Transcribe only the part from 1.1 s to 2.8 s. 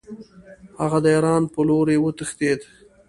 ایران په لوري وتښتېد.